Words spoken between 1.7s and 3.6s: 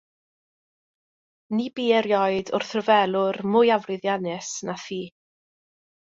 bu erioed wrthryfelwr